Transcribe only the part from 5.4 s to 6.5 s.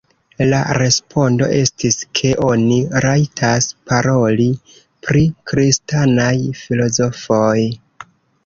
kristanaj